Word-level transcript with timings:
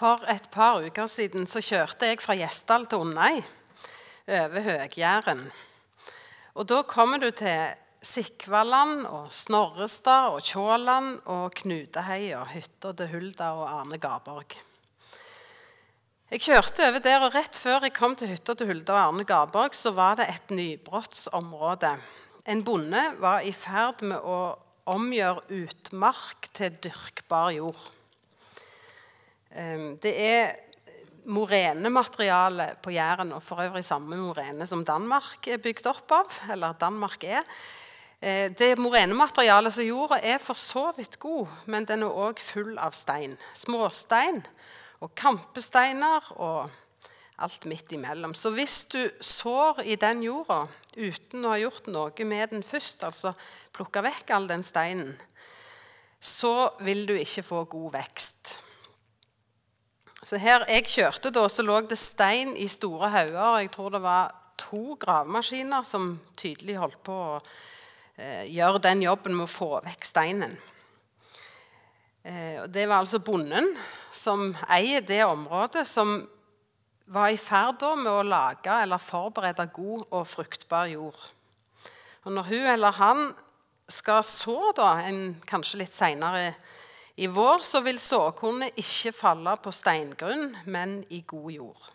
For 0.00 0.22
et 0.32 0.46
par 0.48 0.78
uker 0.80 1.08
siden 1.12 1.44
så 1.44 1.60
kjørte 1.60 2.08
jeg 2.08 2.22
fra 2.24 2.32
Gjesdal 2.38 2.86
til 2.88 3.02
Onnei, 3.02 3.42
over 4.32 4.62
Høg-Jæren. 4.64 5.42
Og 6.56 6.68
da 6.70 6.78
kommer 6.88 7.20
du 7.20 7.26
til 7.36 7.74
Sikvaland 8.00 9.04
og 9.04 9.26
Snorrestad 9.36 10.30
og 10.32 10.40
Tjåland 10.46 11.18
og 11.28 11.52
Knuteheia, 11.60 12.46
hytta 12.48 12.94
til 12.96 13.12
Hulda 13.12 13.50
og 13.58 13.66
Arne 13.74 14.00
Garborg. 14.00 14.56
Jeg 16.30 16.46
kjørte 16.46 16.88
over 16.88 17.04
der, 17.04 17.20
og 17.28 17.36
rett 17.36 17.60
før 17.60 17.84
jeg 17.84 17.98
kom 18.00 18.16
til 18.16 18.32
hytta 18.32 18.56
til 18.56 18.72
Hulda 18.72 18.96
og 18.96 19.04
Arne 19.04 19.28
Garborg, 19.28 19.76
så 19.76 19.92
var 19.92 20.16
det 20.22 20.30
et 20.32 20.56
nybrottsområde. 20.56 21.92
En 22.48 22.64
bonde 22.64 23.04
var 23.20 23.44
i 23.44 23.52
ferd 23.52 24.00
med 24.00 24.24
å 24.24 24.42
omgjøre 24.88 25.44
utmark 25.60 26.54
til 26.56 26.80
dyrkbar 26.88 27.52
jord. 27.60 27.99
Ehm, 29.50 29.96
det 30.02 30.14
er 30.14 30.52
morenemateriale 31.30 32.74
på 32.82 32.92
Jæren, 32.94 33.32
og 33.32 33.42
for 33.42 33.62
øvrig 33.62 33.84
samme 33.84 34.16
morene 34.16 34.66
som 34.66 34.84
Danmark 34.84 35.48
er 35.48 35.58
bygd 35.62 35.86
opp 35.90 36.12
av. 36.12 36.40
eller 36.52 36.72
Danmark 36.72 37.24
er. 37.24 37.42
Eh, 38.20 38.50
det 38.52 38.78
morenematerialet 38.78 39.74
som 39.74 39.84
jorda 39.84 40.20
er 40.22 40.38
for 40.38 40.54
så 40.54 40.92
vidt 40.96 41.18
god, 41.18 41.48
men 41.66 41.84
den 41.84 42.02
er 42.02 42.12
òg 42.12 42.38
full 42.38 42.78
av 42.78 42.92
stein. 42.92 43.36
Småstein 43.54 44.42
og 45.00 45.14
kampesteiner 45.14 46.32
og 46.36 46.70
alt 47.40 47.64
midt 47.64 47.92
imellom. 47.92 48.34
Så 48.34 48.50
hvis 48.52 48.84
du 48.92 49.10
sår 49.20 49.82
i 49.84 49.96
den 49.96 50.22
jorda 50.22 50.66
uten 50.96 51.44
å 51.44 51.54
ha 51.54 51.58
gjort 51.58 51.86
noe 51.88 52.24
med 52.28 52.50
den 52.52 52.62
først, 52.62 53.04
altså 53.04 53.32
plukka 53.72 54.02
vekk 54.04 54.30
all 54.30 54.48
den 54.48 54.62
steinen, 54.62 55.14
så 56.20 56.76
vil 56.84 57.06
du 57.08 57.14
ikke 57.16 57.42
få 57.42 57.64
god 57.64 57.92
vekst. 57.96 58.58
Så 60.20 60.36
her 60.36 60.66
jeg 60.68 60.84
kjørte, 60.84 61.30
da, 61.32 61.46
så 61.48 61.64
lå 61.64 61.78
det 61.88 61.96
stein 61.96 62.52
i 62.52 62.66
store 62.68 63.08
hauger. 63.08 63.62
Jeg 63.62 63.70
tror 63.72 63.94
det 63.94 64.02
var 64.04 64.34
to 64.60 64.96
gravemaskiner 65.00 65.86
som 65.88 66.18
tydelig 66.36 66.76
holdt 66.76 66.98
på 67.06 67.14
å 67.14 67.38
eh, 68.20 68.44
gjøre 68.52 68.82
den 68.84 69.06
jobben 69.06 69.38
med 69.38 69.46
å 69.46 69.52
få 69.52 69.70
vekk 69.86 70.04
steinen. 70.04 70.58
Eh, 72.20 72.60
det 72.68 72.84
var 72.84 73.00
altså 73.00 73.22
bonden 73.24 73.72
som 74.12 74.50
eier 74.68 75.00
det 75.08 75.22
området, 75.24 75.86
som 75.88 76.18
var 77.10 77.32
i 77.32 77.40
ferd 77.40 77.80
med 78.02 78.12
å 78.12 78.26
lage 78.26 78.76
eller 78.82 79.00
forberede 79.00 79.70
god 79.72 80.04
og 80.10 80.28
fruktbar 80.28 80.92
jord. 80.92 81.20
Og 82.26 82.36
når 82.36 82.50
hun 82.52 82.66
eller 82.76 83.00
han 83.00 83.30
skal 83.90 84.20
så, 84.26 84.58
da, 84.76 84.98
en, 85.08 85.40
kanskje 85.48 85.80
litt 85.80 85.96
seinere 85.96 86.52
i 87.16 87.26
vår 87.26 87.64
så 87.66 87.80
vil 87.84 87.98
såkornet 88.00 88.76
ikke 88.80 89.12
falle 89.12 89.56
på 89.62 89.72
steingrunn, 89.74 90.54
men 90.70 91.00
i 91.10 91.22
god 91.26 91.50
jord. 91.52 91.88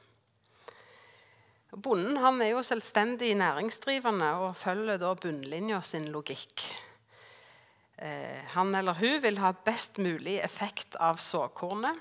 Bonden 1.75 2.17
han 2.23 2.39
er 2.39 2.53
jo 2.53 2.63
selvstendig 2.63 3.33
næringsdrivende 3.35 4.29
og 4.45 4.55
følger 4.55 4.99
da 5.01 5.11
bunnlinja 5.19 5.81
sin 5.83 6.07
logikk. 6.13 6.63
Eh, 7.97 8.43
han 8.55 8.75
eller 8.75 8.95
hun 8.95 9.17
vil 9.23 9.39
ha 9.43 9.51
best 9.65 9.99
mulig 10.03 10.37
effekt 10.43 10.95
av 10.99 11.19
såkornet. 11.19 11.95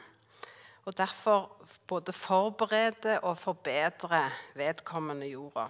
Og 0.85 0.95
derfor 0.97 1.49
både 1.89 2.13
forberede 2.13 3.17
og 3.25 3.39
forbedre 3.41 4.27
vedkommende 4.55 5.31
jorda 5.31 5.67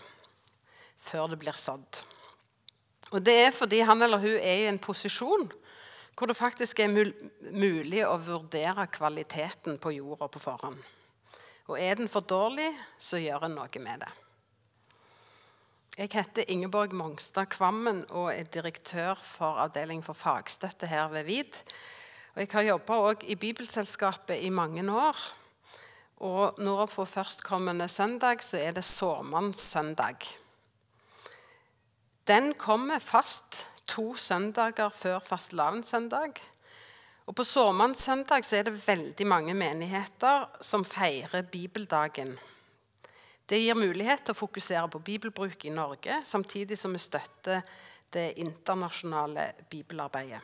før 1.05 1.31
det 1.31 1.39
blir 1.39 1.57
sådd. 1.57 2.01
Og 3.13 3.23
Det 3.23 3.35
er 3.47 3.53
fordi 3.55 3.81
han 3.87 4.03
eller 4.03 4.19
hun 4.19 4.41
er 4.41 4.65
i 4.65 4.69
en 4.69 4.79
posisjon 4.79 5.47
hvor 6.15 6.31
det 6.31 6.39
faktisk 6.39 6.81
er 6.81 6.93
mulig 6.95 8.05
å 8.07 8.19
vurdere 8.23 8.87
kvaliteten 8.93 9.79
på 9.83 9.95
jorda 9.97 10.29
på 10.31 10.43
forhånd. 10.43 10.79
Og 11.67 11.81
er 11.81 11.97
den 11.99 12.11
for 12.13 12.27
dårlig, 12.29 12.71
så 12.99 13.19
gjør 13.19 13.49
en 13.49 13.57
noe 13.59 13.83
med 13.83 14.05
det. 14.05 14.13
Jeg 15.95 16.11
heter 16.11 16.51
Ingeborg 16.51 16.95
Mongstad 16.95 17.53
Kvammen 17.55 18.03
og 18.11 18.33
er 18.33 18.49
direktør 18.51 19.15
for 19.15 19.61
avdeling 19.63 20.03
for 20.03 20.19
fagstøtte 20.19 20.89
her 20.91 21.07
ved 21.13 21.29
VID. 21.29 21.61
Og 22.35 22.41
jeg 22.43 22.51
har 22.51 22.67
jobba 22.67 22.97
i 23.31 23.37
Bibelselskapet 23.39 24.43
i 24.43 24.51
mange 24.51 24.83
år. 24.91 25.21
Og 26.27 26.59
nå 26.59 26.75
på 26.91 27.07
førstkommende 27.07 27.87
søndag 27.89 28.43
så 28.43 28.59
er 28.59 28.75
det 28.75 28.85
sårmannssøndag. 28.87 30.27
Den 32.27 32.55
kommer 32.59 32.99
fast 32.99 33.67
to 33.87 34.15
søndager 34.17 34.89
før 34.89 35.19
fastelavnssøndag. 35.19 36.41
Og 37.27 37.37
på 37.37 37.45
sårmannssøndag 37.45 38.45
er 38.53 38.67
det 38.67 38.81
veldig 38.87 39.27
mange 39.27 39.55
menigheter 39.55 40.49
som 40.61 40.85
feirer 40.85 41.43
bibeldagen. 41.43 42.35
Det 43.49 43.61
gir 43.61 43.77
mulighet 43.77 44.25
til 44.25 44.33
å 44.33 44.41
fokusere 44.41 44.89
på 44.89 45.03
bibelbruk 45.05 45.65
i 45.65 45.73
Norge, 45.73 46.21
samtidig 46.25 46.79
som 46.81 46.93
vi 46.97 47.01
støtter 47.01 47.65
det 48.13 48.33
internasjonale 48.41 49.51
bibelarbeidet. 49.71 50.41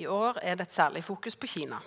I 0.00 0.06
år 0.06 0.38
er 0.42 0.56
det 0.56 0.68
et 0.68 0.76
særlig 0.76 1.04
fokus 1.04 1.36
på 1.36 1.48
Kina. 1.50 1.80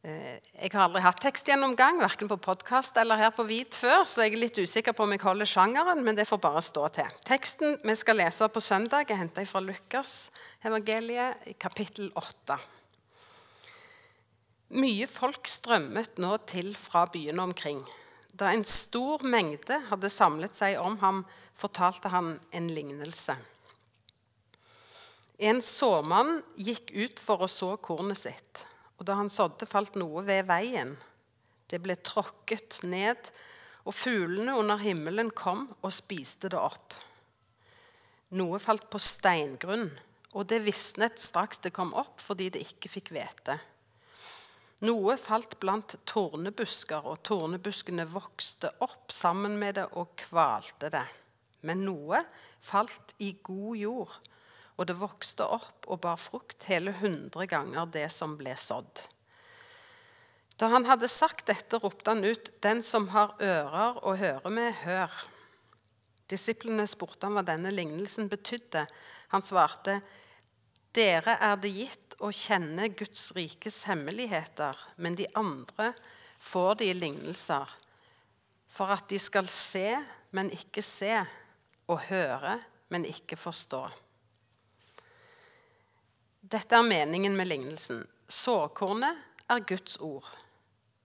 Eh, 0.00 0.38
jeg 0.56 0.70
har 0.72 0.86
aldri 0.86 1.02
hatt 1.04 1.18
tekstgjennomgang, 1.20 1.98
verken 2.00 2.28
på 2.30 2.38
podkast 2.40 2.96
eller 2.96 3.20
her 3.20 3.34
på 3.36 3.44
Hvit 3.44 3.74
før, 3.76 4.06
så 4.08 4.24
jeg 4.24 4.32
er 4.32 4.40
litt 4.46 4.56
usikker 4.56 4.94
på 4.96 5.04
om 5.04 5.10
jeg 5.12 5.20
holder 5.20 5.48
sjangeren, 5.50 6.00
men 6.06 6.16
det 6.16 6.24
får 6.28 6.40
bare 6.40 6.62
stå 6.64 6.86
til. 6.96 7.10
Teksten 7.28 7.76
vi 7.84 7.96
skal 8.00 8.16
lese 8.16 8.48
på 8.48 8.62
søndag, 8.64 9.10
er 9.12 9.20
henta 9.20 9.44
fra 9.44 9.60
Lukas 9.60 10.30
evangeliet 10.64 11.50
i 11.52 11.52
kapittel 11.52 12.08
8. 12.16 12.56
Mye 14.80 15.10
folk 15.10 15.50
strømmet 15.50 16.16
nå 16.22 16.32
til 16.48 16.72
fra 16.80 17.04
byene 17.12 17.44
omkring. 17.50 17.84
Da 18.32 18.54
en 18.54 18.64
stor 18.64 19.20
mengde 19.28 19.82
hadde 19.90 20.08
samlet 20.08 20.56
seg 20.56 20.80
om 20.80 20.96
ham, 21.04 21.24
fortalte 21.52 22.08
han 22.08 22.38
en 22.56 22.72
lignelse. 22.72 23.36
En 25.36 25.60
såmann 25.60 26.38
gikk 26.56 26.88
ut 26.96 27.20
for 27.20 27.44
å 27.44 27.52
så 27.52 27.74
kornet 27.84 28.24
sitt. 28.24 28.64
Og 29.00 29.06
da 29.08 29.16
han 29.16 29.32
sådde, 29.32 29.64
falt 29.68 29.96
noe 29.96 30.22
ved 30.26 30.44
veien. 30.50 30.92
Det 31.72 31.80
ble 31.80 31.96
tråkket 32.04 32.82
ned, 32.84 33.30
og 33.88 33.96
fuglene 33.96 34.58
under 34.60 34.76
himmelen 34.82 35.30
kom 35.32 35.70
og 35.80 35.94
spiste 35.94 36.50
det 36.52 36.60
opp. 36.60 36.92
Noe 38.36 38.60
falt 38.62 38.90
på 38.92 39.00
steingrunn, 39.00 39.88
og 40.36 40.46
det 40.52 40.60
visnet 40.62 41.18
straks 41.18 41.62
det 41.64 41.72
kom 41.74 41.94
opp, 41.96 42.20
fordi 42.20 42.50
det 42.52 42.62
ikke 42.62 42.92
fikk 42.92 43.10
hvete. 43.16 43.56
Noe 44.84 45.16
falt 45.20 45.56
blant 45.60 45.96
tornebusker, 46.08 47.08
og 47.08 47.24
tornebuskene 47.26 48.06
vokste 48.08 48.70
opp 48.84 49.12
sammen 49.12 49.56
med 49.60 49.80
det 49.80 49.88
og 49.96 50.12
kvalte 50.20 50.92
det. 50.92 51.06
Men 51.68 51.82
noe 51.88 52.22
falt 52.64 53.16
i 53.20 53.34
god 53.44 53.80
jord 53.80 54.14
og 54.80 54.86
det 54.88 54.96
vokste 54.96 55.44
opp 55.44 55.84
og 55.92 56.00
bar 56.00 56.16
frukt 56.16 56.64
hele 56.70 56.94
hundre 57.02 57.44
ganger 57.50 57.90
det 57.92 58.06
som 58.14 58.38
ble 58.40 58.54
sådd. 58.56 59.02
Da 60.56 60.70
han 60.72 60.86
hadde 60.88 61.08
sagt 61.08 61.46
dette, 61.48 61.76
ropte 61.80 62.14
han 62.14 62.24
ut, 62.24 62.50
'Den 62.60 62.82
som 62.82 63.08
har 63.08 63.36
ører 63.40 64.00
å 64.04 64.16
høre 64.16 64.50
med, 64.50 64.72
hør.' 64.84 65.26
Disiplene 66.28 66.86
spurte 66.86 67.26
han 67.26 67.36
hva 67.36 67.44
denne 67.44 67.72
lignelsen 67.72 68.28
betydde. 68.28 68.86
Han 69.28 69.42
svarte, 69.42 70.00
'Dere 70.92 71.36
er 71.40 71.56
det 71.56 71.72
gitt 71.72 72.14
å 72.20 72.32
kjenne 72.32 72.88
Guds 72.88 73.32
rikes 73.36 73.84
hemmeligheter, 73.84 74.76
men 74.96 75.14
de 75.14 75.26
andre 75.34 75.94
får 76.38 76.74
de 76.74 76.90
i 76.90 76.92
lignelser, 76.96 77.68
for 78.68 78.92
at 78.92 79.08
de 79.08 79.18
skal 79.18 79.48
se, 79.48 80.04
men 80.32 80.50
ikke 80.50 80.82
se, 80.82 81.26
og 81.88 82.00
høre, 82.08 82.60
men 82.88 83.04
ikke 83.04 83.36
forstå.' 83.36 84.09
Dette 86.50 86.74
er 86.74 86.82
meningen 86.82 87.36
med 87.38 87.46
lignelsen. 87.46 88.00
Såkornet 88.26 89.18
er 89.46 89.60
Guds 89.62 90.00
ord. 90.02 90.26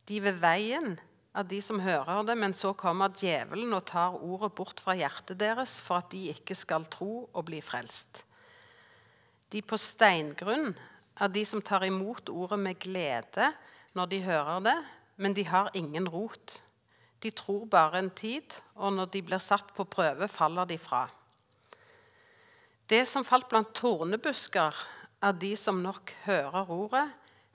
De 0.10 0.18
ved 0.24 0.40
veien 0.42 0.96
er 1.38 1.46
de 1.46 1.60
som 1.62 1.84
hører 1.86 2.24
det, 2.26 2.34
men 2.42 2.56
så 2.58 2.72
kommer 2.74 3.14
djevelen 3.14 3.76
og 3.78 3.84
tar 3.92 4.16
ordet 4.18 4.50
bort 4.58 4.82
fra 4.82 4.96
hjertet 4.98 5.38
deres 5.38 5.76
for 5.86 6.02
at 6.02 6.10
de 6.10 6.32
ikke 6.34 6.58
skal 6.58 6.88
tro 6.90 7.28
og 7.28 7.46
bli 7.46 7.60
frelst. 7.62 8.24
De 9.54 9.62
på 9.62 9.78
steingrunn 9.78 10.74
er 11.22 11.30
de 11.30 11.46
som 11.46 11.62
tar 11.62 11.86
imot 11.86 12.34
ordet 12.34 12.60
med 12.66 12.82
glede 12.82 13.52
når 13.94 14.10
de 14.16 14.24
hører 14.26 14.66
det, 14.66 14.76
men 15.22 15.38
de 15.38 15.46
har 15.46 15.70
ingen 15.78 16.10
rot. 16.10 16.58
De 17.22 17.30
tror 17.30 17.70
bare 17.70 18.02
en 18.02 18.10
tid, 18.10 18.58
og 18.82 18.98
når 18.98 19.14
de 19.14 19.22
blir 19.30 19.46
satt 19.46 19.70
på 19.78 19.86
prøve, 19.86 20.26
faller 20.26 20.66
de 20.66 20.82
fra. 20.82 21.06
Det 22.90 23.06
som 23.06 23.26
falt 23.26 23.48
blant 23.54 23.78
tornebusker, 23.78 24.74
er 25.25 25.38
de 25.42 25.56
som 25.57 25.81
nok 25.81 26.13
hører 26.25 26.69
ordet, 26.72 27.06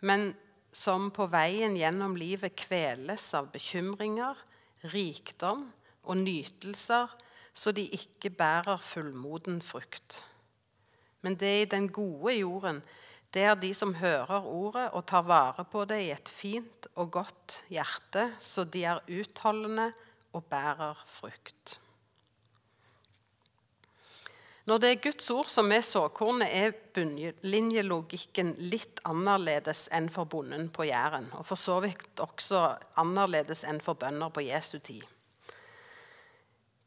men 0.03 0.33
som 0.73 1.11
på 1.15 1.27
veien 1.31 1.77
gjennom 1.79 2.17
livet 2.19 2.57
kveles 2.59 3.29
av 3.39 3.51
bekymringer, 3.55 4.39
rikdom 4.93 5.67
og 6.07 6.19
nytelser, 6.23 7.11
så 7.53 7.75
de 7.75 7.85
ikke 7.95 8.33
bærer 8.35 8.81
fullmoden 8.83 9.61
frukt. 9.63 10.23
Men 11.21 11.37
det 11.37 11.55
i 11.63 11.69
den 11.69 11.91
gode 11.93 12.35
jorden, 12.39 12.81
det 13.35 13.45
er 13.47 13.59
de 13.59 13.71
som 13.77 13.95
hører 13.99 14.47
ordet 14.47 14.89
og 14.97 15.05
tar 15.07 15.27
vare 15.27 15.67
på 15.69 15.85
det 15.91 16.01
i 16.07 16.13
et 16.15 16.31
fint 16.33 16.89
og 16.97 17.13
godt 17.19 17.61
hjerte, 17.71 18.31
så 18.41 18.65
de 18.65 18.87
er 18.89 19.05
utholdende 19.11 19.91
og 20.33 20.47
bærer 20.51 20.99
frukt. 21.07 21.79
Når 24.71 24.79
det 24.79 24.89
er 24.91 24.99
Guds 25.03 25.27
ord 25.35 25.49
som 25.51 25.73
er 25.75 25.83
såkornet, 25.83 26.47
er 26.55 26.77
bunnlinjelogikken 26.95 28.53
litt 28.71 29.01
annerledes 29.03 29.89
enn 29.91 30.05
for 30.15 30.31
bonden 30.31 30.69
på 30.71 30.85
Jæren, 30.87 31.25
og 31.35 31.43
for 31.49 31.59
så 31.59 31.81
vidt 31.83 32.21
også 32.23 32.61
annerledes 33.03 33.65
enn 33.67 33.81
for 33.83 33.99
bønder 33.99 34.31
på 34.31 34.45
Jesu 34.47 34.77
tid. 34.79 35.03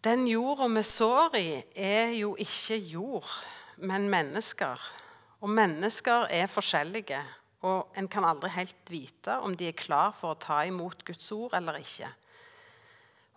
Den 0.07 0.23
jorda 0.31 0.69
vi 0.71 0.83
sår 0.87 1.35
i, 1.41 1.49
er 1.75 2.13
jo 2.15 2.37
ikke 2.39 2.77
jord, 2.87 3.27
men 3.83 4.07
mennesker. 4.13 4.79
Og 5.43 5.51
mennesker 5.51 6.29
er 6.31 6.47
forskjellige, 6.47 7.19
og 7.67 7.91
en 7.99 8.07
kan 8.07 8.23
aldri 8.29 8.53
helt 8.55 8.93
vite 8.93 9.35
om 9.43 9.57
de 9.59 9.67
er 9.67 9.75
klar 9.75 10.15
for 10.15 10.37
å 10.37 10.39
ta 10.39 10.61
imot 10.69 11.03
Guds 11.03 11.27
ord 11.35 11.57
eller 11.59 11.81
ikke. 11.83 12.07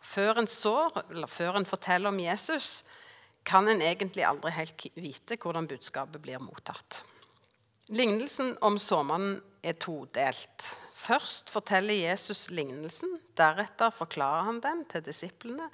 Før 0.07 0.39
en 0.45 0.51
sår, 0.51 1.03
eller 1.17 1.27
før 1.27 1.59
en 1.59 1.67
forteller 1.67 2.15
om 2.15 2.23
Jesus, 2.23 2.85
kan 3.47 3.69
en 3.69 3.83
egentlig 3.83 4.25
aldri 4.27 4.51
helt 4.57 4.87
vite 4.99 5.39
hvordan 5.41 5.69
budskapet 5.71 6.23
blir 6.23 6.43
mottatt. 6.43 7.03
Lignelsen 7.95 8.57
om 8.67 8.79
såmannen 8.83 9.39
er 9.63 9.77
todelt. 9.79 10.67
Først 10.97 11.53
forteller 11.55 11.95
Jesus 11.95 12.49
lignelsen, 12.51 13.13
deretter 13.39 13.95
forklarer 13.95 14.49
han 14.49 14.59
den 14.65 14.83
til 14.91 15.05
disiplene. 15.07 15.69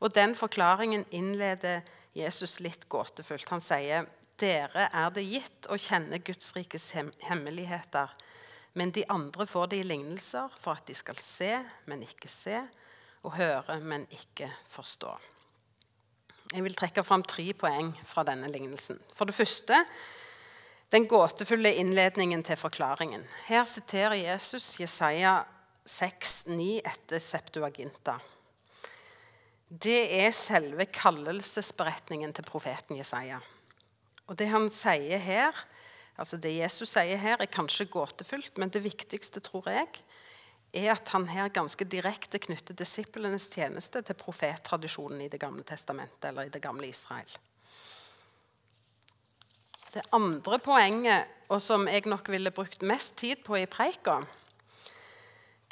Og 0.00 0.14
den 0.16 0.32
forklaringen 0.38 1.04
innleder 1.12 1.82
Jesus 2.16 2.58
litt 2.64 2.88
gåtefullt. 2.88 3.52
Han 3.52 3.60
sier 3.60 4.08
dere 4.40 4.88
er 4.88 5.12
det 5.12 5.26
gitt 5.28 5.68
å 5.68 5.76
kjenne 5.76 6.22
Guds 6.24 6.54
rikes 6.56 6.88
hemmeligheter, 7.28 8.10
men 8.72 8.90
de 8.96 9.04
andre 9.12 9.44
får 9.46 9.68
det 9.70 9.82
i 9.82 9.86
lignelser 9.86 10.56
for 10.56 10.80
at 10.80 10.88
de 10.88 10.96
skal 10.96 11.20
se, 11.20 11.52
men 11.84 12.02
ikke 12.08 12.32
se, 12.32 12.64
og 13.22 13.36
høre, 13.36 13.76
men 13.84 14.08
ikke 14.10 14.48
forstå. 14.72 15.12
Jeg 16.52 16.64
vil 16.66 16.74
trekke 16.76 17.04
fram 17.06 17.22
tre 17.24 17.46
poeng 17.56 17.94
fra 18.04 18.24
denne 18.28 18.50
lignelsen. 18.52 18.98
For 19.16 19.28
det 19.28 19.36
første 19.36 19.78
den 20.92 21.06
gåtefulle 21.08 21.70
innledningen 21.80 22.42
til 22.44 22.58
forklaringen. 22.60 23.22
Her 23.46 23.64
siterer 23.64 24.18
Jesus 24.18 24.74
Jesaja 24.76 25.38
6,9 25.88 26.82
etter 26.84 27.22
Septuaginta. 27.24 28.18
Det 29.72 30.02
er 30.18 30.34
selve 30.36 30.84
kallelsesberetningen 30.92 32.34
til 32.36 32.44
profeten 32.44 32.98
Jesaja. 33.00 33.38
Og 34.28 34.36
det 34.36 34.50
han 34.52 34.68
sier 34.68 35.22
her, 35.24 35.56
altså 36.20 36.36
det 36.36 36.52
Jesus 36.58 36.92
sier 36.92 37.16
her, 37.16 37.40
er 37.40 37.48
kanskje 37.48 37.88
gåtefullt, 37.88 38.60
men 38.60 38.68
det 38.68 38.84
viktigste, 38.84 39.40
tror 39.40 39.70
jeg, 39.72 39.88
er 40.72 40.94
at 40.94 41.08
han 41.12 41.28
her 41.28 41.52
ganske 41.52 41.84
direkte 41.84 42.40
knytter 42.40 42.76
disiplenes 42.76 43.48
tjeneste 43.52 44.00
til 44.02 44.16
profettradisjonen 44.18 45.20
i 45.26 45.28
Det 45.28 45.40
gamle 45.40 45.64
testamentet, 45.68 46.30
eller 46.30 46.48
i 46.48 46.52
det 46.52 46.62
gamle 46.62 46.88
Israel. 46.88 47.28
Det 49.92 50.04
andre 50.16 50.58
poenget, 50.58 51.28
og 51.52 51.60
som 51.60 51.84
jeg 51.88 52.08
nok 52.08 52.30
ville 52.32 52.50
brukt 52.50 52.82
mest 52.82 53.18
tid 53.20 53.44
på 53.44 53.58
i 53.60 53.66
preika, 53.68 54.22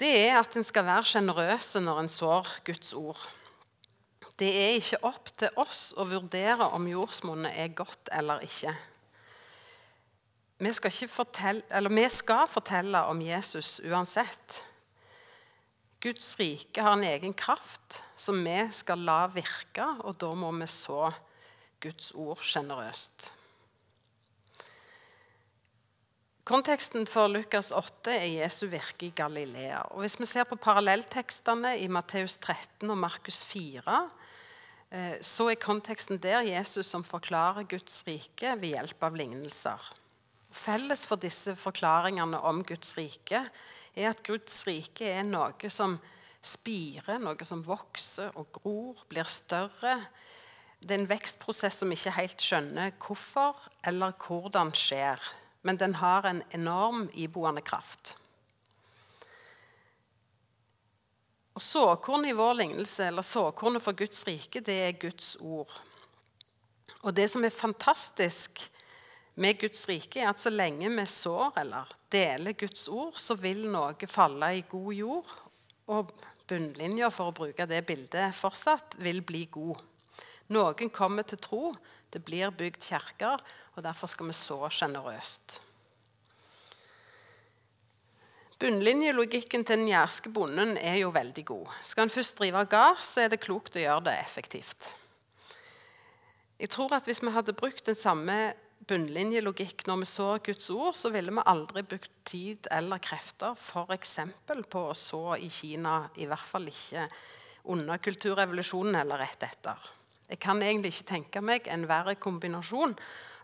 det 0.01 0.11
er 0.29 0.39
at 0.41 0.57
en 0.57 0.65
skal 0.65 0.85
være 0.85 1.09
sjenerøs 1.09 1.75
når 1.81 2.03
en 2.03 2.09
sår 2.09 2.49
Guds 2.65 2.93
ord. 2.97 3.25
Det 4.41 4.49
er 4.49 4.77
ikke 4.79 5.01
opp 5.05 5.29
til 5.37 5.57
oss 5.61 5.91
å 5.97 6.07
vurdere 6.09 6.71
om 6.77 6.89
jordsmonnet 6.89 7.53
er 7.57 7.75
godt 7.77 8.09
eller 8.17 8.45
ikke. 8.45 8.73
Vi 10.61 10.73
skal, 10.77 10.93
fortelle, 11.09 11.93
vi 11.93 12.07
skal 12.13 12.49
fortelle 12.49 13.05
om 13.09 13.21
Jesus 13.25 13.79
uansett. 13.85 14.61
Guds 16.01 16.33
rike 16.41 16.81
har 16.81 16.97
en 16.97 17.05
egen 17.05 17.35
kraft 17.37 18.01
som 18.17 18.39
vi 18.45 18.57
skal 18.73 19.03
la 19.05 19.27
virke, 19.33 19.85
og 20.01 20.17
da 20.21 20.31
må 20.37 20.49
vi 20.57 20.69
så 20.71 21.11
Guds 21.81 22.13
ord 22.17 22.41
sjenerøst. 22.45 23.33
Konteksten 26.51 27.05
for 27.07 27.31
Lukas 27.31 27.69
8 27.77 28.15
er 28.17 28.27
Jesu 28.41 28.65
virke 28.73 29.11
i 29.11 29.15
Galilea. 29.15 29.85
Og 29.93 30.03
Hvis 30.03 30.19
vi 30.19 30.27
ser 30.27 30.49
på 30.49 30.57
parallelltekstene 30.57 31.77
i 31.79 31.87
Matteus 31.89 32.41
13 32.41 32.91
og 32.91 32.99
Markus 32.99 33.45
4, 33.45 34.01
Eh, 34.91 35.21
så 35.23 35.47
er 35.53 35.61
konteksten 35.63 36.19
der 36.19 36.43
Jesus 36.43 36.89
som 36.91 37.05
forklarer 37.07 37.69
Guds 37.71 38.03
rike 38.09 38.57
ved 38.59 38.75
hjelp 38.75 39.05
av 39.07 39.19
lignelser. 39.19 39.91
Felles 40.51 41.05
for 41.07 41.21
disse 41.23 41.55
forklaringene 41.59 42.41
om 42.47 42.65
Guds 42.67 42.97
rike 42.99 43.45
er 43.95 44.09
at 44.11 44.23
Guds 44.27 44.65
rike 44.67 45.07
er 45.07 45.23
noe 45.27 45.71
som 45.71 45.99
spirer, 46.43 47.21
noe 47.23 47.47
som 47.47 47.63
vokser 47.63 48.35
og 48.41 48.51
gror, 48.59 49.05
blir 49.11 49.29
større. 49.29 49.99
Det 50.81 50.97
er 50.97 51.03
en 51.03 51.11
vekstprosess 51.11 51.83
som 51.83 51.93
ikke 51.93 52.17
helt 52.17 52.43
skjønner 52.43 52.97
hvorfor 52.99 53.59
eller 53.87 54.17
hvordan 54.19 54.73
skjer, 54.75 55.21
men 55.63 55.79
den 55.79 55.99
har 56.01 56.27
en 56.27 56.43
enorm 56.57 57.07
iboende 57.13 57.63
kraft. 57.63 58.17
Og 61.55 61.63
Såkornet 61.63 62.33
i 62.33 62.37
vår 62.39 62.55
lignelse, 62.57 63.11
eller 63.11 63.27
såkornet 63.27 63.85
for 63.85 63.93
Guds 63.93 64.23
rike, 64.27 64.63
det 64.65 64.77
er 64.87 64.99
Guds 64.99 65.35
ord. 65.41 65.71
Og 67.03 67.13
det 67.17 67.27
som 67.33 67.45
er 67.45 67.53
fantastisk 67.53 68.63
med 69.35 69.61
Guds 69.61 69.87
rike, 69.89 70.21
er 70.23 70.33
at 70.33 70.41
så 70.41 70.51
lenge 70.53 70.91
vi 70.91 71.07
sår 71.07 71.61
eller 71.63 71.93
deler 72.13 72.57
Guds 72.59 72.89
ord, 72.89 73.17
så 73.21 73.37
vil 73.39 73.67
noe 73.71 74.11
falle 74.11 74.53
i 74.59 74.65
god 74.69 74.93
jord. 74.97 75.31
Og 75.91 76.13
bunnlinja, 76.51 77.11
for 77.15 77.31
å 77.31 77.37
bruke 77.37 77.67
det 77.71 77.85
bildet 77.87 78.35
fortsatt, 78.37 78.99
vil 79.03 79.23
bli 79.27 79.47
god. 79.53 79.81
Noen 80.51 80.91
kommer 80.91 81.27
til 81.27 81.39
tro, 81.39 81.71
det 82.11 82.25
blir 82.27 82.51
bygd 82.51 82.83
kirker, 82.83 83.43
og 83.77 83.85
derfor 83.87 84.11
skal 84.11 84.31
vi 84.31 84.35
så 84.35 84.59
sjenerøst. 84.75 85.61
Bunnlinjelogikken 88.61 89.63
til 89.65 89.79
den 89.79 89.89
jærske 89.89 90.29
bonden 90.35 90.75
er 90.77 90.99
jo 91.01 91.13
veldig 91.15 91.45
god. 91.49 91.71
Skal 91.87 92.05
en 92.05 92.13
først 92.13 92.37
drive 92.37 92.67
gard, 92.69 92.99
så 93.01 93.25
er 93.25 93.31
det 93.33 93.41
klokt 93.41 93.79
å 93.79 93.81
gjøre 93.81 94.11
det 94.11 94.17
effektivt. 94.21 94.91
Jeg 96.61 96.69
tror 96.69 96.93
at 96.93 97.07
Hvis 97.09 97.23
vi 97.23 97.33
hadde 97.33 97.57
brukt 97.57 97.87
den 97.87 97.97
samme 97.97 98.53
bunnlinjelogikk 98.89 99.85
når 99.89 100.01
vi 100.03 100.09
så 100.09 100.29
Guds 100.45 100.71
ord, 100.73 100.97
så 100.97 101.11
ville 101.13 101.35
vi 101.35 101.47
aldri 101.53 101.83
brukt 101.87 102.13
tid 102.29 102.69
eller 102.73 103.03
krefter 103.03 103.57
f.eks. 103.59 104.19
på 104.47 104.85
å 104.89 104.97
så 104.97 105.37
i 105.37 105.51
Kina, 105.53 106.03
i 106.17 106.29
hvert 106.31 106.47
fall 106.53 106.71
ikke 106.71 107.09
under 107.71 108.01
kulturrevolusjonen 108.01 108.97
eller 109.03 109.21
rett 109.21 109.45
etter. 109.47 109.91
Jeg 110.31 110.41
kan 110.41 110.63
egentlig 110.63 110.95
ikke 110.95 111.11
tenke 111.11 111.43
meg 111.43 111.69
en 111.69 111.89
verre 111.91 112.15
kombinasjon 112.17 112.95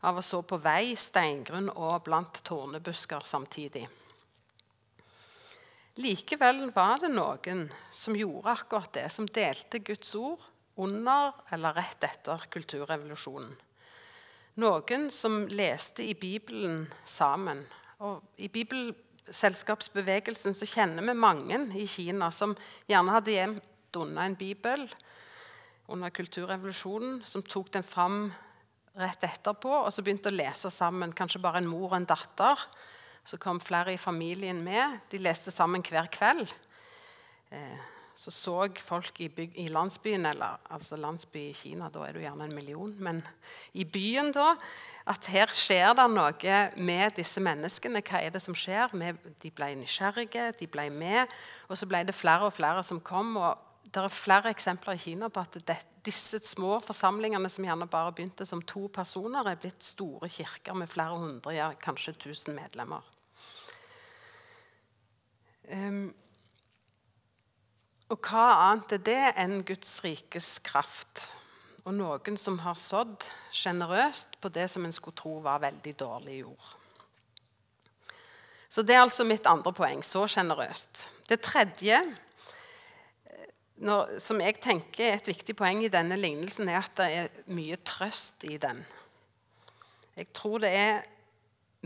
av 0.06 0.18
å 0.20 0.24
så 0.24 0.42
på 0.46 0.58
vei, 0.62 0.94
steingrunn 0.96 1.68
og 1.74 2.04
blant 2.06 2.42
tornebusker 2.46 3.26
samtidig. 3.26 3.86
Likevel 5.96 6.66
var 6.76 7.00
det 7.02 7.10
noen 7.10 7.64
som 7.90 8.16
gjorde 8.16 8.52
akkurat 8.52 8.92
det, 8.98 9.06
som 9.10 9.26
delte 9.26 9.80
Guds 9.80 10.12
ord 10.14 10.42
under 10.76 11.32
eller 11.56 11.72
rett 11.76 12.04
etter 12.04 12.44
kulturrevolusjonen. 12.52 13.54
Noen 14.56 15.10
som 15.12 15.42
leste 15.52 16.00
i 16.06 16.14
Bibelen 16.16 16.86
sammen. 17.04 17.58
Og 18.00 18.22
I 18.40 18.48
bibelselskapsbevegelsen 18.48 20.54
så 20.56 20.66
kjenner 20.68 21.04
vi 21.04 21.14
mange 21.18 21.58
i 21.76 21.86
Kina 21.90 22.30
som 22.32 22.56
gjerne 22.88 23.12
hadde 23.12 23.34
gjemt 23.34 23.96
unna 23.96 24.25
en 24.28 24.36
bibel 24.36 24.88
under 25.92 26.10
kulturrevolusjonen, 26.10 27.20
som 27.25 27.42
tok 27.44 27.72
den 27.76 27.84
fram 27.86 28.32
rett 28.96 29.25
etterpå 29.28 29.72
og 29.82 29.92
så 29.92 30.02
begynte 30.02 30.32
å 30.32 30.36
lese 30.36 30.70
sammen, 30.72 31.12
kanskje 31.16 31.42
bare 31.44 31.58
en 31.60 31.68
mor 31.68 31.90
og 31.90 31.96
en 32.00 32.08
datter 32.08 32.56
så 33.26 33.36
kom 33.42 33.58
flere 33.60 33.92
i 33.92 33.98
familien 33.98 34.64
med. 34.64 35.00
De 35.10 35.18
leste 35.18 35.50
sammen 35.50 35.82
hver 35.82 36.06
kveld. 36.14 36.46
Eh, 37.50 37.78
så 38.16 38.32
så 38.32 38.68
folk 38.80 39.20
i, 39.20 39.28
byg, 39.28 39.52
i, 39.61 39.66
landsbyen, 39.68 40.25
eller 40.26 40.56
altså 40.73 40.96
landsby 40.96 41.50
i 41.50 41.52
Kina, 41.52 41.90
da 41.92 42.06
er 42.06 42.16
det 42.16 42.23
gjerne 42.25 42.46
en 42.49 42.54
million, 42.56 42.94
men 42.99 43.20
i 43.76 43.85
byen 43.85 44.32
da, 44.32 44.54
at 45.06 45.28
her 45.28 45.52
skjer 45.52 45.92
det 45.99 46.06
noe 46.14 46.56
med 46.80 47.18
disse 47.18 47.42
menneskene. 47.44 48.00
Hva 48.00 48.23
er 48.25 48.32
det 48.32 48.40
som 48.42 48.56
skjer? 48.56 48.94
De 49.42 49.52
ble 49.52 49.68
nysgjerrige, 49.82 50.49
de 50.56 50.70
ble 50.70 50.88
med, 50.90 51.37
og 51.68 51.76
så 51.76 51.88
ble 51.90 52.06
det 52.08 52.16
flere 52.16 52.49
og 52.49 52.56
flere 52.56 52.82
som 52.87 53.04
kom. 53.04 53.37
og 53.37 53.62
det 53.87 54.02
er 54.02 54.12
flere 54.12 54.50
eksempler 54.50 54.96
i 54.96 55.00
Kina 55.00 55.28
på 55.32 55.44
at 55.44 55.61
det, 55.68 55.76
disse 56.06 56.40
små 56.44 56.80
forsamlingene 56.85 57.49
som 57.52 57.64
gjerne 57.64 57.87
bare 57.90 58.12
begynte 58.16 58.46
som 58.49 58.62
to 58.62 58.88
personer, 58.92 59.46
er 59.46 59.61
blitt 59.61 59.85
store 59.85 60.28
kirker 60.28 60.75
med 60.75 60.90
flere 60.90 61.18
hundre, 61.18 61.54
ja, 61.54 61.70
kanskje 61.80 62.16
tusen 62.26 62.56
medlemmer. 62.56 63.04
Um, 65.66 66.14
og 68.06 68.20
hva 68.22 68.46
annet 68.68 68.92
er 68.94 69.02
det 69.06 69.22
enn 69.42 69.60
Guds 69.66 69.96
rikes 70.04 70.56
kraft? 70.66 71.26
Og 71.86 71.94
noen 71.94 72.38
som 72.38 72.60
har 72.62 72.78
sådd 72.78 73.25
sjenerøst 73.54 74.38
på 74.42 74.50
det 74.54 74.68
som 74.70 74.86
en 74.86 74.94
skulle 74.94 75.18
tro 75.18 75.38
var 75.42 75.62
veldig 75.62 75.94
dårlig 75.98 76.40
jord. 76.40 76.68
Så 78.70 78.82
det 78.82 78.94
er 78.96 79.04
altså 79.04 79.26
mitt 79.26 79.46
andre 79.46 79.72
poeng. 79.75 80.02
Så 80.04 80.26
sjenerøst. 80.30 81.06
Det 81.30 81.40
tredje 81.42 82.02
når, 83.82 84.16
som 84.22 84.40
jeg 84.40 84.56
tenker 84.62 85.04
er 85.04 85.18
et 85.18 85.28
viktig 85.28 85.56
poeng 85.58 85.82
i 85.84 85.92
denne 85.92 86.16
lignelsen, 86.18 86.68
er 86.70 86.80
at 86.80 86.94
det 86.98 87.06
er 87.12 87.52
mye 87.52 87.76
trøst 87.84 88.46
i 88.48 88.56
den. 88.60 88.80
Jeg 90.16 90.30
tror 90.36 90.62
det 90.64 90.72
er 90.72 91.04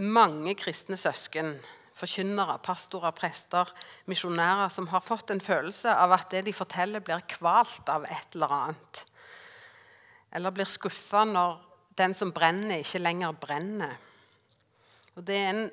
mange 0.00 0.55
kristne 0.55 0.97
søsken, 1.00 1.57
forkynnere, 2.00 2.59
pastorer, 2.64 3.14
prester, 3.16 3.69
misjonærer 4.11 4.73
som 4.73 4.88
har 4.92 5.04
fått 5.04 5.33
en 5.35 5.42
følelse 5.42 5.92
av 5.92 6.16
at 6.16 6.30
det 6.33 6.47
de 6.49 6.54
forteller, 6.57 7.04
blir 7.04 7.23
kvalt 7.30 7.88
av 7.92 8.07
et 8.09 8.37
eller 8.37 8.54
annet. 8.57 9.02
Eller 10.33 10.54
blir 10.54 10.69
skuffa 10.69 11.25
når 11.28 11.61
den 11.99 12.14
som 12.16 12.33
brenner, 12.33 12.80
ikke 12.80 13.02
lenger 13.02 13.37
brenner. 13.40 13.99
Og 15.16 15.25
Det 15.25 15.37
er 15.37 15.49
en, 15.50 15.71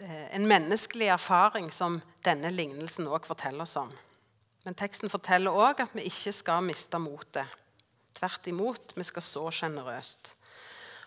eh, 0.00 0.34
en 0.36 0.46
menneskelig 0.46 1.08
erfaring 1.08 1.72
som 1.72 2.00
denne 2.24 2.50
lignelsen 2.50 3.08
òg 3.08 3.26
forteller 3.26 3.62
oss 3.62 3.76
om. 3.76 3.90
Men 4.64 4.74
teksten 4.74 5.10
forteller 5.10 5.50
òg 5.50 5.80
at 5.80 5.94
vi 5.96 6.04
ikke 6.08 6.32
skal 6.32 6.62
miste 6.62 6.98
motet. 6.98 7.46
Tvert 8.14 8.46
imot, 8.46 8.92
vi 8.94 9.02
skal 9.02 9.22
så 9.22 9.50
sjenerøst. 9.50 10.34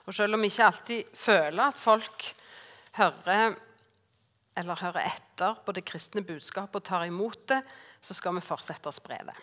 Og 0.07 0.13
selv 0.13 0.35
om 0.35 0.41
vi 0.41 0.49
ikke 0.51 0.65
alltid 0.65 1.13
føler 1.15 1.63
at 1.63 1.79
folk 1.79 2.25
hører 2.97 3.55
eller 4.59 4.81
hører 4.83 5.09
etter 5.09 5.57
på 5.65 5.73
det 5.73 5.85
kristne 5.87 6.23
budskapet 6.25 6.81
og 6.81 6.85
tar 6.85 7.07
imot 7.07 7.47
det, 7.49 7.61
så 8.01 8.15
skal 8.15 8.37
vi 8.37 8.45
fortsette 8.45 8.91
å 8.91 8.95
spre 8.95 9.17
det. 9.25 9.35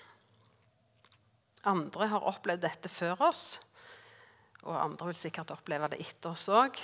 Andre 1.70 2.08
har 2.12 2.28
opplevd 2.30 2.62
dette 2.64 2.88
før 2.92 3.26
oss, 3.28 3.58
og 4.64 4.76
andre 4.76 5.10
vil 5.10 5.18
sikkert 5.18 5.52
oppleve 5.52 5.90
det 5.92 6.00
etter 6.00 6.32
oss 6.32 6.46
òg. 6.52 6.78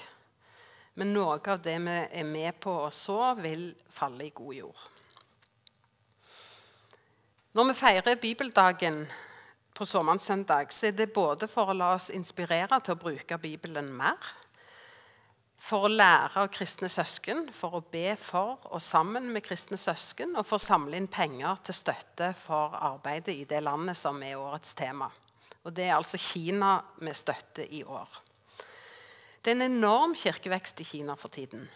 Men 0.96 1.12
noe 1.12 1.36
av 1.36 1.60
det 1.64 1.76
vi 1.84 1.96
er 1.96 2.28
med 2.28 2.56
på 2.60 2.72
å 2.86 2.92
så, 2.92 3.34
vil 3.40 3.68
falle 3.92 4.28
i 4.28 4.34
god 4.36 4.54
jord. 4.56 4.84
Når 7.56 7.70
vi 7.70 7.74
feirer 7.76 8.18
bibeldagen 8.20 9.04
på 9.76 9.84
såmannssøndag, 9.88 10.72
så 10.72 10.88
er 10.88 10.96
det 10.96 11.12
både 11.12 11.48
for 11.48 11.72
å 11.72 11.76
la 11.76 11.94
oss 11.96 12.08
inspirere 12.12 12.80
til 12.84 12.96
å 12.96 13.00
bruke 13.00 13.38
Bibelen 13.40 13.88
mer, 13.96 14.16
for 15.58 15.86
å 15.86 15.90
lære 15.90 16.42
av 16.42 16.50
kristne 16.52 16.88
søsken, 16.92 17.46
for 17.52 17.78
å 17.78 17.84
be 17.92 18.12
for 18.20 18.60
og 18.70 18.82
sammen 18.84 19.30
med 19.32 19.44
kristne 19.46 19.78
søsken, 19.80 20.36
og 20.36 20.46
for 20.46 20.60
å 20.60 20.66
samle 20.66 20.98
inn 20.98 21.08
penger 21.10 21.62
til 21.66 21.78
støtte 21.80 22.32
for 22.38 22.76
arbeidet 22.76 23.34
i 23.34 23.46
det 23.48 23.62
landet 23.64 23.98
som 23.98 24.20
er 24.22 24.38
årets 24.38 24.76
tema. 24.78 25.08
Og 25.64 25.72
Det 25.74 25.88
er 25.88 25.96
altså 25.96 26.18
Kina 26.18 26.78
med 27.02 27.16
støtte 27.16 27.66
i 27.74 27.82
år. 27.82 28.08
Det 29.42 29.50
er 29.50 29.56
en 29.56 29.72
enorm 29.72 30.14
kirkevekst 30.14 30.80
i 30.80 30.84
Kina 30.84 31.16
for 31.18 31.28
tiden. 31.28 31.66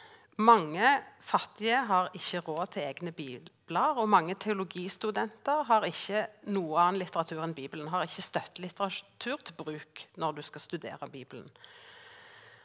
Mange 0.40 0.86
fattige 1.20 1.82
har 1.86 2.08
ikke 2.16 2.40
råd 2.46 2.70
til 2.72 2.86
egne 2.86 3.12
bibler, 3.12 3.98
og 3.98 4.08
mange 4.08 4.34
teologistudenter 4.40 5.66
har 5.68 5.84
ikke 5.84 6.22
noe 6.54 6.78
annen 6.80 7.02
litteratur 7.02 7.42
enn 7.44 7.54
Bibelen. 7.54 7.90
Har 7.92 8.06
ikke 8.06 8.24
støttelitteratur 8.24 9.42
til 9.44 9.58
bruk 9.58 10.04
når 10.16 10.38
du 10.38 10.42
skal 10.46 10.64
studere 10.64 11.10
Bibelen. 11.12 11.50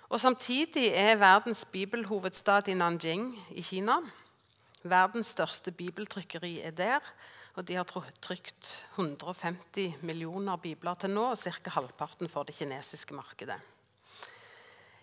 Og 0.09 0.21
Samtidig 0.21 0.91
er 0.93 1.17
verdens 1.17 1.65
bibelhovedstad 1.65 2.67
i 2.69 2.73
Nanjing 2.77 3.31
i 3.57 3.61
Kina. 3.65 3.95
Verdens 4.83 5.31
største 5.33 5.71
bibeltrykkeri 5.71 6.59
er 6.61 6.71
der. 6.71 6.99
og 7.55 7.67
De 7.67 7.73
har 7.73 7.87
trykt 8.21 8.85
150 8.95 9.95
millioner 10.01 10.57
bibler 10.57 10.93
til 10.93 11.09
nå, 11.09 11.31
og 11.31 11.37
ca. 11.37 11.69
halvparten 11.69 12.29
for 12.29 12.43
det 12.43 12.55
kinesiske 12.55 13.13
markedet. 13.13 13.57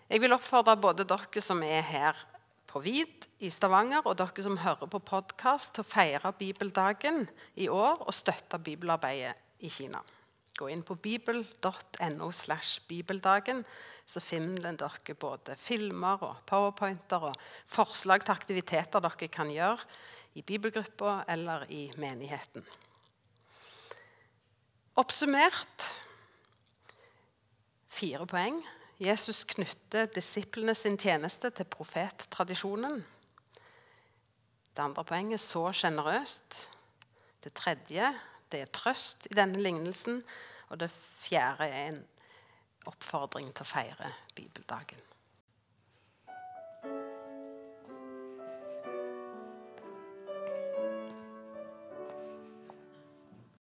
Jeg 0.09 0.21
vil 0.21 0.33
oppfordre 0.33 0.77
både 0.77 1.03
dere 1.03 1.41
som 1.41 1.63
er 1.63 1.81
her 1.81 2.25
på 2.67 2.79
Vid 2.79 3.27
i 3.39 3.49
Stavanger, 3.49 4.05
og 4.05 4.17
dere 4.17 4.43
som 4.43 4.57
hører 4.57 4.87
på 4.87 4.99
podkast, 4.99 5.73
til 5.73 5.83
å 5.83 5.89
feire 5.89 6.31
bibeldagen 6.31 7.27
i 7.55 7.67
år 7.67 8.07
og 8.07 8.13
støtte 8.13 8.59
bibelarbeidet 8.59 9.35
i 9.59 9.69
Kina. 9.69 9.99
Gå 10.57 10.69
inn 10.69 10.83
på 10.85 10.95
bibel.no 11.01 12.29
slash 12.31 12.83
bibeldagen, 12.87 13.63
så 14.05 14.21
finner 14.21 14.75
dere 14.77 15.15
både 15.17 15.55
filmer 15.57 16.21
og 16.27 16.43
powerpointer 16.45 17.29
og 17.31 17.39
forslag 17.65 18.25
til 18.25 18.35
aktiviteter 18.35 19.01
dere 19.01 19.29
kan 19.33 19.49
gjøre 19.49 19.81
i 20.37 20.43
bibelgruppa 20.45 21.23
eller 21.29 21.65
i 21.73 21.87
menigheten. 21.97 22.65
Oppsummert 25.01 25.87
fire 27.89 28.27
poeng. 28.29 28.59
Jesus 29.01 29.41
knytter 29.49 30.05
disiplene 30.13 30.75
sin 30.77 30.99
tjeneste 31.01 31.49
til 31.49 31.65
profettradisjonen. 31.65 33.01
Det 34.73 34.81
andre 34.81 35.05
poenget 35.05 35.41
så 35.41 35.65
sjenerøst. 35.73 36.59
Det 37.43 37.53
tredje 37.57 38.11
det 38.53 38.61
er 38.61 38.73
trøst 38.73 39.27
i 39.29 39.37
denne 39.37 39.61
lignelsen. 39.61 40.21
Og 40.69 40.79
det 40.79 40.89
fjerde 40.93 41.67
er 41.67 41.89
en 41.91 42.03
oppfordring 42.89 43.51
til 43.53 43.65
å 43.65 43.69
feire 43.69 44.13
bibeldagen. 44.37 45.01